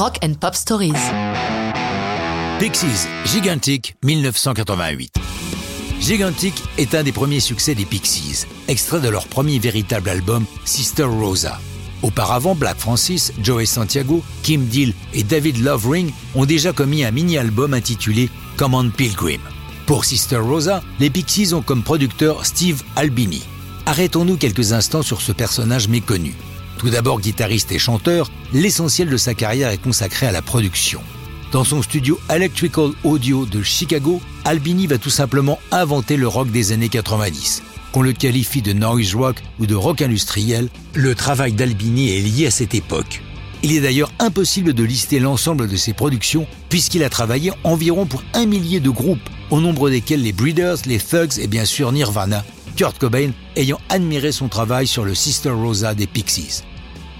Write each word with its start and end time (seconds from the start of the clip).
Rock 0.00 0.16
and 0.24 0.32
Pop 0.40 0.54
Stories. 0.54 0.94
Pixies, 2.58 3.06
Gigantic, 3.26 3.96
1988. 4.02 5.12
Gigantic 6.00 6.54
est 6.78 6.94
un 6.94 7.02
des 7.02 7.12
premiers 7.12 7.40
succès 7.40 7.74
des 7.74 7.84
Pixies, 7.84 8.46
extrait 8.66 9.00
de 9.00 9.10
leur 9.10 9.26
premier 9.26 9.58
véritable 9.58 10.08
album, 10.08 10.46
Sister 10.64 11.02
Rosa. 11.02 11.60
Auparavant, 12.00 12.54
Black 12.54 12.78
Francis, 12.78 13.34
Joey 13.42 13.66
Santiago, 13.66 14.22
Kim 14.42 14.64
Deal 14.64 14.94
et 15.12 15.22
David 15.22 15.62
Lovering 15.62 16.10
ont 16.34 16.46
déjà 16.46 16.72
commis 16.72 17.04
un 17.04 17.10
mini-album 17.10 17.74
intitulé 17.74 18.30
Command 18.56 18.90
Pilgrim. 18.90 19.42
Pour 19.84 20.06
Sister 20.06 20.38
Rosa, 20.38 20.82
les 20.98 21.10
Pixies 21.10 21.52
ont 21.52 21.60
comme 21.60 21.82
producteur 21.82 22.46
Steve 22.46 22.82
Albini. 22.96 23.42
Arrêtons-nous 23.84 24.38
quelques 24.38 24.72
instants 24.72 25.02
sur 25.02 25.20
ce 25.20 25.32
personnage 25.32 25.88
méconnu. 25.88 26.34
Tout 26.80 26.88
d'abord 26.88 27.20
guitariste 27.20 27.72
et 27.72 27.78
chanteur, 27.78 28.30
l'essentiel 28.54 29.10
de 29.10 29.18
sa 29.18 29.34
carrière 29.34 29.68
est 29.68 29.82
consacré 29.82 30.26
à 30.26 30.32
la 30.32 30.40
production. 30.40 31.02
Dans 31.52 31.62
son 31.62 31.82
studio 31.82 32.18
Electrical 32.30 32.92
Audio 33.04 33.44
de 33.44 33.62
Chicago, 33.62 34.18
Albini 34.46 34.86
va 34.86 34.96
tout 34.96 35.10
simplement 35.10 35.58
inventer 35.72 36.16
le 36.16 36.26
rock 36.26 36.50
des 36.50 36.72
années 36.72 36.88
90. 36.88 37.62
Qu'on 37.92 38.00
le 38.00 38.14
qualifie 38.14 38.62
de 38.62 38.72
noise 38.72 39.14
rock 39.14 39.42
ou 39.58 39.66
de 39.66 39.74
rock 39.74 40.00
industriel, 40.00 40.70
le 40.94 41.14
travail 41.14 41.52
d'Albini 41.52 42.16
est 42.16 42.22
lié 42.22 42.46
à 42.46 42.50
cette 42.50 42.74
époque. 42.74 43.20
Il 43.62 43.76
est 43.76 43.80
d'ailleurs 43.80 44.12
impossible 44.18 44.72
de 44.72 44.82
lister 44.82 45.18
l'ensemble 45.18 45.68
de 45.68 45.76
ses 45.76 45.92
productions 45.92 46.46
puisqu'il 46.70 47.04
a 47.04 47.10
travaillé 47.10 47.52
environ 47.62 48.06
pour 48.06 48.22
un 48.32 48.46
millier 48.46 48.80
de 48.80 48.88
groupes, 48.88 49.28
au 49.50 49.60
nombre 49.60 49.90
desquels 49.90 50.22
les 50.22 50.32
Breeders, 50.32 50.78
les 50.86 50.98
Thugs 50.98 51.40
et 51.40 51.46
bien 51.46 51.66
sûr 51.66 51.92
Nirvana, 51.92 52.42
Kurt 52.74 52.98
Cobain 52.98 53.32
ayant 53.56 53.80
admiré 53.90 54.32
son 54.32 54.48
travail 54.48 54.86
sur 54.86 55.04
le 55.04 55.14
Sister 55.14 55.50
Rosa 55.50 55.94
des 55.94 56.06
Pixies. 56.06 56.62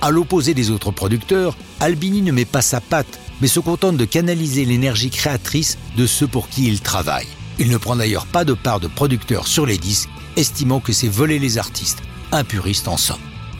À 0.00 0.10
l'opposé 0.10 0.54
des 0.54 0.70
autres 0.70 0.92
producteurs, 0.92 1.56
Albini 1.80 2.22
ne 2.22 2.30
met 2.30 2.44
pas 2.44 2.62
sa 2.62 2.80
patte, 2.80 3.18
mais 3.40 3.48
se 3.48 3.58
contente 3.58 3.96
de 3.96 4.04
canaliser 4.04 4.64
l'énergie 4.64 5.10
créatrice 5.10 5.76
de 5.96 6.06
ceux 6.06 6.28
pour 6.28 6.48
qui 6.48 6.68
il 6.68 6.80
travaille. 6.80 7.26
Il 7.58 7.68
ne 7.68 7.76
prend 7.76 7.96
d'ailleurs 7.96 8.26
pas 8.26 8.44
de 8.44 8.54
part 8.54 8.78
de 8.78 8.86
producteur 8.86 9.48
sur 9.48 9.66
les 9.66 9.78
disques, 9.78 10.08
estimant 10.36 10.78
que 10.78 10.92
c'est 10.92 11.08
voler 11.08 11.40
les 11.40 11.58
artistes, 11.58 11.98
un 12.30 12.44
puriste 12.44 12.86
en 12.86 12.96
somme. 12.96 13.16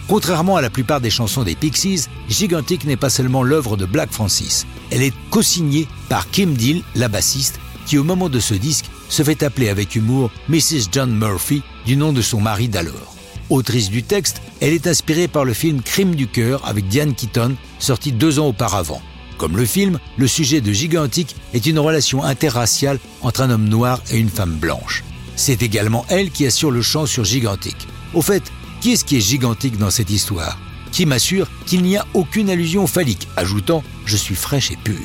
Contrairement 0.07 0.57
à 0.57 0.63
la 0.63 0.71
plupart 0.71 1.01
des 1.01 1.11
chansons 1.11 1.43
des 1.43 1.57
Pixies, 1.57 2.07
Gigantic 2.29 2.85
n'est 2.85 2.97
pas 2.97 3.11
seulement 3.11 3.43
l'œuvre 3.43 3.77
de 3.77 3.85
Black 3.85 4.13
Francis. 4.13 4.65
Elle 4.91 5.03
est 5.03 5.15
co-signée 5.31 5.89
par 6.09 6.31
Kim 6.31 6.55
Deal, 6.55 6.83
la 6.95 7.09
bassiste, 7.09 7.59
qui 7.85 7.99
au 7.99 8.05
moment 8.05 8.29
de 8.29 8.39
ce 8.39 8.55
disque 8.55 8.87
se 9.09 9.25
fait 9.25 9.43
appeler 9.43 9.69
avec 9.69 9.97
humour 9.97 10.31
Mrs. 10.49 10.89
John 10.93 11.13
Murphy, 11.13 11.63
du 11.85 11.97
nom 11.97 12.13
de 12.13 12.23
son 12.23 12.41
mari 12.41 12.69
d'alors. 12.69 13.18
Autrice 13.51 13.89
du 13.89 14.03
texte, 14.03 14.43
elle 14.61 14.75
est 14.75 14.87
inspirée 14.87 15.27
par 15.27 15.45
le 15.45 15.55
film 15.55 15.81
Crime 15.81 16.15
du 16.15 16.27
cœur 16.27 16.67
avec 16.67 16.87
Diane 16.89 17.15
Keaton, 17.15 17.57
sorti 17.79 18.13
deux 18.13 18.39
ans 18.39 18.49
auparavant. 18.49 19.01
Comme 19.39 19.57
le 19.57 19.65
film, 19.65 19.99
le 20.17 20.27
sujet 20.27 20.61
de 20.61 20.73
Gigantic 20.73 21.35
est 21.55 21.65
une 21.65 21.79
relation 21.79 22.23
interraciale 22.23 22.99
entre 23.23 23.41
un 23.41 23.51
homme 23.51 23.69
noir 23.69 24.03
et 24.11 24.19
une 24.19 24.29
femme 24.29 24.57
blanche. 24.57 25.03
C'est 25.37 25.63
également 25.63 26.05
elle 26.09 26.31
qui 26.31 26.45
assure 26.45 26.71
le 26.71 26.83
chant 26.83 27.07
sur 27.07 27.25
Gigantic. 27.25 27.77
Au 28.13 28.21
fait, 28.21 28.43
qui 28.81 28.93
est-ce 28.93 29.05
qui 29.05 29.17
est 29.17 29.21
gigantique 29.21 29.79
dans 29.79 29.91
cette 29.91 30.11
histoire? 30.11 30.59
Qui 30.93 31.07
m'assure 31.07 31.49
qu'il 31.65 31.83
n'y 31.83 31.97
a 31.97 32.07
aucune 32.15 32.51
allusion 32.51 32.87
phallique, 32.87 33.29
ajoutant⁇ 33.37 33.79
Je 34.05 34.17
suis 34.17 34.35
fraîche 34.35 34.73
et 34.73 34.79
pure⁇ 34.83 34.95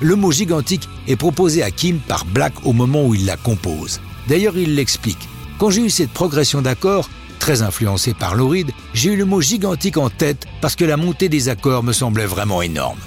Le 0.00 0.14
mot 0.14 0.30
gigantique 0.30 0.88
est 1.08 1.16
proposé 1.16 1.62
à 1.62 1.70
Kim 1.70 1.98
par 1.98 2.26
Black 2.26 2.52
au 2.64 2.72
moment 2.72 3.06
où 3.06 3.14
il 3.14 3.24
la 3.24 3.36
compose. 3.36 4.00
D'ailleurs, 4.28 4.56
il 4.56 4.74
l'explique. 4.74 5.28
Quand 5.58 5.70
j'ai 5.70 5.82
eu 5.82 5.90
cette 5.90 6.12
progression 6.12 6.62
d'accords, 6.62 7.08
Très 7.48 7.62
influencé 7.62 8.12
par 8.12 8.34
l'oride, 8.34 8.72
j'ai 8.92 9.14
eu 9.14 9.16
le 9.16 9.24
mot 9.24 9.40
gigantique 9.40 9.96
en 9.96 10.10
tête 10.10 10.44
parce 10.60 10.76
que 10.76 10.84
la 10.84 10.98
montée 10.98 11.30
des 11.30 11.48
accords 11.48 11.82
me 11.82 11.94
semblait 11.94 12.26
vraiment 12.26 12.60
énorme. 12.60 12.98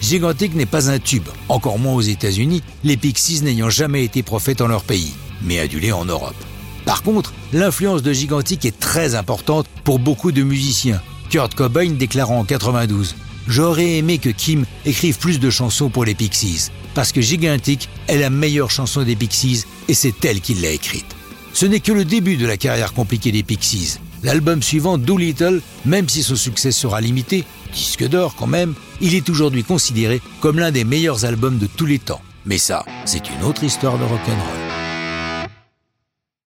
Gigantique 0.00 0.54
n'est 0.54 0.64
pas 0.64 0.88
un 0.88 0.98
tube, 0.98 1.28
encore 1.50 1.78
moins 1.78 1.92
aux 1.92 2.00
États-Unis, 2.00 2.62
les 2.84 2.96
Pixies 2.96 3.42
n'ayant 3.42 3.68
jamais 3.68 4.02
été 4.02 4.22
prophètes 4.22 4.62
en 4.62 4.66
leur 4.66 4.84
pays, 4.84 5.12
mais 5.42 5.58
adulés 5.58 5.92
en 5.92 6.06
Europe. 6.06 6.42
Par 6.86 7.02
contre, 7.02 7.34
l'influence 7.52 8.02
de 8.02 8.14
Gigantic 8.14 8.64
est 8.64 8.80
très 8.80 9.14
importante 9.14 9.66
pour 9.84 9.98
beaucoup 9.98 10.32
de 10.32 10.42
musiciens. 10.42 11.02
Kurt 11.28 11.54
Cobain 11.54 11.90
déclarant 11.90 12.38
en 12.38 12.44
92 12.44 13.14
J'aurais 13.46 13.98
aimé 13.98 14.16
que 14.16 14.30
Kim 14.30 14.64
écrive 14.86 15.18
plus 15.18 15.38
de 15.38 15.50
chansons 15.50 15.90
pour 15.90 16.06
les 16.06 16.14
Pixies, 16.14 16.70
parce 16.94 17.12
que 17.12 17.20
Gigantic 17.20 17.90
est 18.08 18.16
la 18.16 18.30
meilleure 18.30 18.70
chanson 18.70 19.02
des 19.02 19.16
Pixies 19.16 19.64
et 19.88 19.92
c'est 19.92 20.24
elle 20.24 20.40
qui 20.40 20.54
l'a 20.54 20.70
écrite. 20.70 21.14
Ce 21.54 21.66
n'est 21.66 21.80
que 21.80 21.92
le 21.92 22.04
début 22.04 22.36
de 22.36 22.46
la 22.46 22.56
carrière 22.56 22.92
compliquée 22.92 23.32
des 23.32 23.42
Pixies. 23.42 23.98
L'album 24.22 24.62
suivant, 24.62 24.98
Doolittle, 24.98 25.60
même 25.84 26.08
si 26.08 26.22
son 26.22 26.36
succès 26.36 26.72
sera 26.72 27.00
limité, 27.00 27.44
disque 27.72 28.08
d'or 28.08 28.34
quand 28.36 28.46
même, 28.46 28.74
il 29.00 29.14
est 29.14 29.28
aujourd'hui 29.28 29.64
considéré 29.64 30.20
comme 30.40 30.58
l'un 30.58 30.70
des 30.70 30.84
meilleurs 30.84 31.24
albums 31.24 31.58
de 31.58 31.66
tous 31.66 31.86
les 31.86 31.98
temps. 31.98 32.22
Mais 32.46 32.58
ça, 32.58 32.84
c'est 33.04 33.30
une 33.30 33.44
autre 33.44 33.64
histoire 33.64 33.98
de 33.98 34.04
rock'n'roll. 34.04 34.61